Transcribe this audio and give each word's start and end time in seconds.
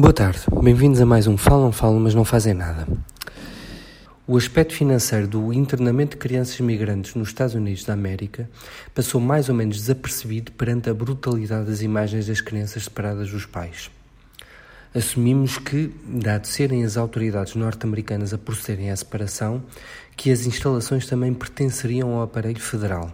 Boa 0.00 0.12
tarde, 0.12 0.42
bem-vindos 0.62 1.00
a 1.00 1.04
mais 1.04 1.26
um 1.26 1.36
Falam, 1.36 1.72
Falam, 1.72 1.98
mas 1.98 2.14
não 2.14 2.24
fazem 2.24 2.54
nada. 2.54 2.86
O 4.28 4.36
aspecto 4.36 4.72
financeiro 4.72 5.26
do 5.26 5.52
internamento 5.52 6.12
de 6.12 6.18
crianças 6.18 6.60
migrantes 6.60 7.16
nos 7.16 7.30
Estados 7.30 7.56
Unidos 7.56 7.82
da 7.82 7.94
América 7.94 8.48
passou 8.94 9.20
mais 9.20 9.48
ou 9.48 9.56
menos 9.56 9.78
desapercebido 9.78 10.52
perante 10.52 10.88
a 10.88 10.94
brutalidade 10.94 11.66
das 11.66 11.82
imagens 11.82 12.28
das 12.28 12.40
crianças 12.40 12.84
separadas 12.84 13.28
dos 13.32 13.44
pais. 13.44 13.90
Assumimos 14.94 15.58
que, 15.58 15.92
dado 16.06 16.46
serem 16.46 16.84
as 16.84 16.96
autoridades 16.96 17.56
norte-americanas 17.56 18.32
a 18.32 18.38
procederem 18.38 18.92
à 18.92 18.96
separação, 18.96 19.64
que 20.16 20.30
as 20.30 20.46
instalações 20.46 21.08
também 21.08 21.34
pertenceriam 21.34 22.14
ao 22.14 22.22
aparelho 22.22 22.60
federal. 22.60 23.10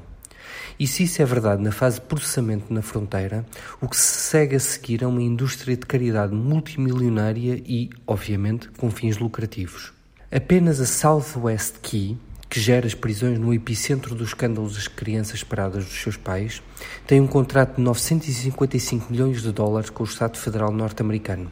E 0.79 0.87
se 0.87 1.05
isso 1.05 1.23
é 1.23 1.25
verdade 1.25 1.63
na 1.63 1.71
fase 1.71 2.01
de 2.01 2.07
processamento 2.07 2.73
na 2.73 2.83
fronteira, 2.83 3.47
o 3.81 3.89
que 3.89 3.97
se 3.97 4.31
segue 4.31 4.57
a 4.57 4.61
seguir 4.61 5.03
é 5.03 5.07
uma 5.07 5.23
indústria 5.23 5.77
de 5.77 5.87
caridade 5.87 6.35
multimilionária 6.35 7.63
e, 7.65 7.91
obviamente, 8.07 8.69
com 8.71 8.91
fins 8.91 9.19
lucrativos. 9.19 9.93
Apenas 10.33 10.81
a 10.81 10.87
Southwest 10.87 11.75
Key, 11.81 12.19
que 12.51 12.59
gera 12.61 12.87
as 12.87 12.95
prisões 12.95 13.39
no 13.39 13.55
epicentro 13.55 14.15
dos 14.15 14.29
escândalos 14.29 14.75
das 14.75 14.89
crianças 14.89 15.41
separadas 15.41 15.85
dos 15.85 16.03
seus 16.03 16.17
pais, 16.17 16.61
tem 17.07 17.21
um 17.21 17.27
contrato 17.27 17.77
de 17.77 17.83
955 17.83 19.13
milhões 19.13 19.43
de 19.43 19.53
dólares 19.53 19.91
com 19.91 20.03
o 20.03 20.07
Estado 20.07 20.39
Federal 20.39 20.73
norte-americano. 20.73 21.51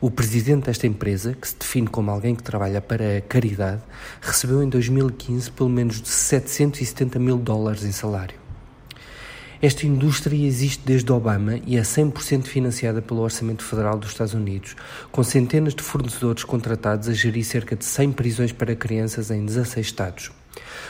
O 0.00 0.10
presidente 0.10 0.66
desta 0.66 0.86
empresa, 0.86 1.34
que 1.34 1.48
se 1.48 1.56
define 1.58 1.88
como 1.88 2.10
alguém 2.10 2.34
que 2.34 2.42
trabalha 2.42 2.80
para 2.80 3.18
a 3.18 3.20
caridade, 3.20 3.82
recebeu 4.20 4.62
em 4.62 4.68
2015 4.68 5.50
pelo 5.50 5.70
menos 5.70 6.00
de 6.00 6.08
770 6.08 7.18
mil 7.18 7.38
dólares 7.38 7.84
em 7.84 7.92
salário. 7.92 8.45
Esta 9.60 9.86
indústria 9.86 10.46
existe 10.46 10.82
desde 10.84 11.10
Obama 11.10 11.58
e 11.66 11.78
é 11.78 11.80
100% 11.80 12.44
financiada 12.44 13.00
pelo 13.00 13.22
Orçamento 13.22 13.64
Federal 13.64 13.96
dos 13.96 14.10
Estados 14.10 14.34
Unidos, 14.34 14.76
com 15.10 15.22
centenas 15.22 15.74
de 15.74 15.82
fornecedores 15.82 16.44
contratados 16.44 17.08
a 17.08 17.14
gerir 17.14 17.44
cerca 17.44 17.74
de 17.74 17.84
100 17.84 18.12
prisões 18.12 18.52
para 18.52 18.76
crianças 18.76 19.30
em 19.30 19.44
16 19.44 19.86
estados. 19.86 20.30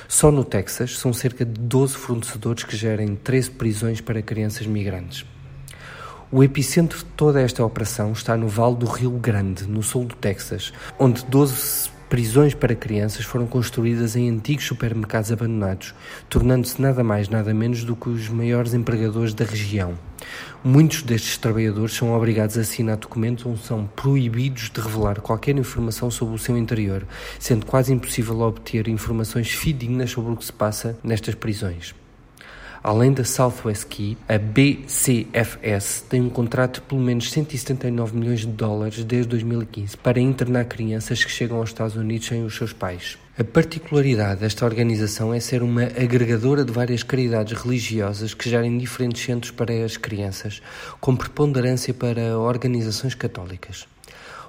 Só 0.09 0.33
no 0.33 0.44
Texas 0.44 0.98
são 0.98 1.12
cerca 1.12 1.44
de 1.44 1.61
12 1.61 1.94
fornecedores 1.94 2.64
que 2.64 2.77
gerem 2.77 3.14
13 3.14 3.53
prisões 3.53 4.00
para 4.00 4.20
crianças 4.20 4.67
migrantes. 4.67 5.25
O 6.31 6.42
epicentro 6.42 6.98
de 6.98 7.05
toda 7.05 7.41
esta 7.41 7.64
operação 7.64 8.11
está 8.11 8.37
no 8.37 8.48
Vale 8.48 8.75
do 8.75 8.87
Rio 8.87 9.12
Grande, 9.12 9.64
no 9.64 9.81
sul 9.81 10.06
do 10.06 10.17
Texas, 10.17 10.72
onde 10.98 11.25
12 11.27 11.91
prisões 12.09 12.55
para 12.55 12.75
crianças 12.75 13.25
foram 13.25 13.47
construídas 13.47 14.17
em 14.17 14.31
antigos 14.31 14.67
supermercados 14.67 15.33
abandonados, 15.33 15.95
tornando-se 16.29 16.81
nada 16.81 17.03
mais 17.03 17.29
nada 17.29 17.53
menos 17.53 17.85
do 17.85 17.97
que 17.97 18.09
os 18.09 18.29
maiores 18.29 18.75
empregadores 18.75 19.35
da 19.35 19.45
região. 19.45 19.95
Muitos 20.65 21.03
destes 21.03 21.37
trabalhadores 21.37 21.95
são 21.95 22.12
obrigados 22.12 22.57
a 22.57 22.62
assinar 22.62 22.97
documentos 22.97 23.45
onde 23.47 23.62
são 23.62 23.87
proibidos 23.87 24.71
de 24.71 24.81
revelar 24.81 25.21
qualquer 25.21 25.57
informação 25.57 26.11
sobre 26.11 26.34
o 26.34 26.39
seu 26.39 26.57
interior, 26.57 27.07
sendo 27.39 27.67
quase 27.67 27.93
impossível 27.93 28.41
obter 28.41 28.89
informações 28.89 29.51
fidedignas 29.51 30.11
sobre 30.11 30.33
o 30.33 30.37
que 30.37 30.45
se 30.45 30.53
passa 30.53 30.99
nestas 31.03 31.34
prisões. 31.34 31.95
Além 32.87 33.12
da 33.12 33.25
Southwest 33.25 33.87
Key, 33.87 34.17
a 34.29 34.39
BCFS 34.39 36.05
tem 36.09 36.20
um 36.20 36.31
contrato 36.31 36.75
de 36.77 36.83
pelo 36.83 37.01
menos 37.01 37.33
179 37.33 38.17
milhões 38.17 38.43
de 38.43 38.47
dólares 38.47 39.03
desde 39.03 39.28
2015 39.31 39.97
para 39.97 40.20
internar 40.20 40.67
crianças 40.67 41.25
que 41.25 41.31
chegam 41.33 41.56
aos 41.56 41.70
Estados 41.70 41.97
Unidos 41.97 42.28
sem 42.28 42.45
os 42.45 42.55
seus 42.55 42.73
pais. 42.73 43.19
A 43.37 43.43
particularidade 43.43 44.39
desta 44.39 44.65
organização 44.65 45.34
é 45.34 45.41
ser 45.41 45.65
uma 45.65 45.83
agregadora 45.83 46.65
de 46.65 46.70
várias 46.70 47.03
caridades 47.03 47.61
religiosas 47.61 48.34
que 48.34 48.48
gerem 48.48 48.78
diferentes 48.78 49.21
centros 49.21 49.50
para 49.50 49.84
as 49.84 49.97
crianças, 49.97 50.62
com 51.00 51.17
preponderância 51.17 51.93
para 51.93 52.39
organizações 52.39 53.17
católicas. 53.17 53.89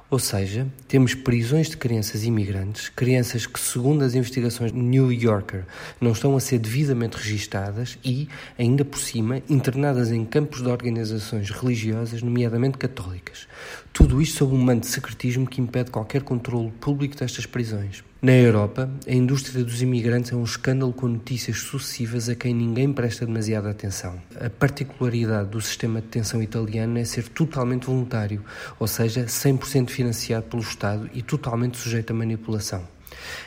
Ou 0.10 0.20
seja, 0.20 0.66
temos 0.88 1.14
prisões 1.14 1.70
de 1.70 1.76
crianças 1.76 2.24
imigrantes, 2.24 2.88
crianças 2.88 3.46
que, 3.46 3.60
segundo 3.60 4.06
as 4.06 4.16
investigações 4.16 4.72
New 4.72 5.12
Yorker, 5.12 5.66
não 6.00 6.14
estão 6.14 6.38
a 6.38 6.40
ser 6.40 6.60
devidamente 6.60 7.18
registadas 7.18 8.00
e, 8.06 8.30
ainda 8.58 8.86
por 8.86 9.00
cima, 9.00 9.42
internadas 9.50 10.10
em 10.10 10.24
campos 10.24 10.62
de 10.62 10.70
organizações 10.70 11.50
religiosas, 11.50 12.22
nomeadamente 12.22 12.78
católicas. 12.78 13.50
Tudo 13.92 14.22
isto 14.22 14.38
sob 14.38 14.56
um 14.56 14.58
manto 14.58 14.84
de 14.84 14.88
secretismo 14.88 15.46
que 15.46 15.60
impede 15.60 15.92
qualquer 15.92 16.22
controle 16.22 16.72
público 16.80 17.18
destas 17.18 17.46
prisões. 17.46 18.02
Na 18.20 18.32
Europa, 18.32 18.90
a 19.08 19.14
indústria 19.14 19.64
dos 19.64 19.84
imigrantes 19.84 20.32
é 20.32 20.36
um 20.36 20.44
escândalo 20.44 20.92
com 20.92 21.08
notícias 21.08 21.60
sucessivas 21.60 22.28
a 22.28 22.34
quem 22.34 22.52
ninguém 22.52 22.92
presta 22.92 23.28
demasiada 23.28 23.70
atenção. 23.70 24.20
A 24.42 24.50
particularidade 24.50 25.50
do 25.50 25.62
sistema 25.62 26.02
de 26.02 26.08
detenção 26.08 26.42
italiano 26.42 26.98
é 26.98 27.06
ser 27.06 27.30
totalmente 27.30 27.86
voluntário, 27.86 28.44
ou 28.80 28.88
seja, 28.88 29.26
100% 29.26 29.92
financiado 29.92 30.48
pelo 30.48 30.64
Estado 30.64 31.08
e 31.14 31.22
totalmente 31.22 31.78
sujeito 31.78 32.10
a 32.10 32.16
manipulação. 32.16 32.88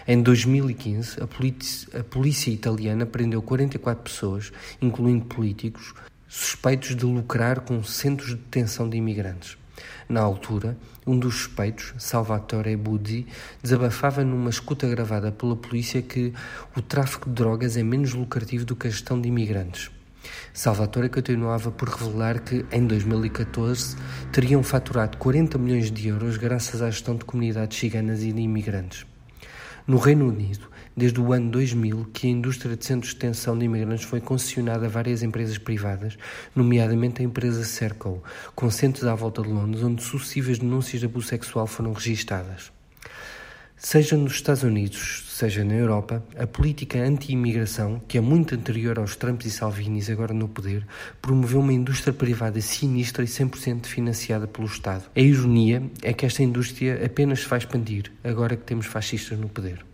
Em 0.07 0.23
2015, 0.23 1.21
a 1.21 1.27
polícia, 1.27 2.01
a 2.01 2.05
polícia 2.05 2.53
italiana 2.53 3.05
prendeu 3.05 3.43
44 3.43 4.05
pessoas, 4.05 4.53
incluindo 4.81 5.25
políticos, 5.25 5.95
suspeitos 6.29 6.95
de 6.95 7.05
lucrar 7.05 7.59
com 7.63 7.83
centros 7.83 8.29
de 8.29 8.37
detenção 8.37 8.89
de 8.89 8.97
imigrantes. 8.97 9.59
Na 10.09 10.21
altura, 10.21 10.77
um 11.07 11.19
dos 11.19 11.35
suspeitos, 11.35 11.95
Salvatore 11.99 12.77
Budi, 12.77 13.27
desabafava 13.63 14.25
numa 14.25 14.51
escuta 14.51 14.89
gravada 14.89 15.31
pela 15.31 15.57
polícia 15.57 16.03
que 16.03 16.33
o 16.77 16.83
tráfico 16.83 17.29
de 17.29 17.35
drogas 17.35 17.77
é 17.77 17.83
menos 17.83 18.13
lucrativo 18.15 18.65
do 18.65 18.77
que 18.77 18.87
a 18.87 18.91
gestão 18.91 19.21
de 19.21 19.29
imigrantes. 19.29 19.91
Salvatore 20.53 21.09
continuava 21.09 21.71
por 21.71 21.89
revelar 21.89 22.41
que, 22.41 22.65
em 22.71 22.87
2014, 22.87 23.97
teriam 24.33 24.63
faturado 24.63 25.17
40 25.17 25.59
milhões 25.59 25.91
de 25.91 26.09
euros 26.09 26.37
graças 26.37 26.83
à 26.83 26.91
gestão 26.91 27.17
de 27.17 27.25
comunidades 27.25 27.79
ciganas 27.79 28.23
e 28.23 28.33
de 28.33 28.41
imigrantes. 28.41 29.07
No 29.87 29.97
Reino 29.99 30.29
Unido, 30.29 30.70
desde 30.97 31.21
o 31.21 31.33
ano 31.33 31.51
2000 31.51 32.11
que 32.13 32.27
a 32.27 32.31
indústria 32.31 32.77
de 32.77 32.85
centros 32.85 33.13
de 33.13 33.19
detenção 33.19 33.59
de 33.59 33.65
imigrantes 33.65 34.05
foi 34.05 34.21
concessionada 34.21 34.87
a 34.87 34.89
várias 34.89 35.23
empresas 35.23 35.59
privadas, 35.59 36.19
nomeadamente 36.55 37.23
a 37.23 37.25
empresa 37.25 37.65
Circle, 37.65 38.21
com 38.55 38.71
centros 38.71 39.05
à 39.05 39.15
volta 39.15 39.43
de 39.43 39.49
Londres, 39.49 39.83
onde 39.83 40.03
sucessivas 40.03 40.59
denúncias 40.59 41.01
de 41.01 41.07
abuso 41.07 41.29
sexual 41.29 41.67
foram 41.67 41.93
registadas. 41.93 42.73
Seja 43.83 44.15
nos 44.15 44.35
Estados 44.35 44.63
Unidos, 44.63 45.25
seja 45.31 45.65
na 45.65 45.73
Europa, 45.73 46.23
a 46.39 46.47
política 46.47 46.99
anti-imigração, 46.99 47.99
que 48.07 48.19
é 48.19 48.21
muito 48.21 48.55
anterior 48.55 48.99
aos 48.99 49.17
Trumps 49.17 49.47
e 49.47 49.51
Salvinis 49.51 50.11
agora 50.11 50.35
no 50.35 50.47
poder, 50.47 50.87
promoveu 51.23 51.61
uma 51.61 51.73
indústria 51.73 52.13
privada 52.13 52.61
sinistra 52.61 53.25
e 53.25 53.27
100% 53.27 53.87
financiada 53.87 54.47
pelo 54.47 54.67
Estado. 54.67 55.05
A 55.17 55.21
ironia 55.21 55.83
é 56.03 56.13
que 56.13 56.27
esta 56.27 56.43
indústria 56.43 57.01
apenas 57.03 57.41
se 57.41 57.49
vai 57.49 57.59
expandir 57.59 58.13
agora 58.23 58.55
que 58.55 58.65
temos 58.65 58.85
fascistas 58.85 59.39
no 59.39 59.49
poder. 59.49 59.90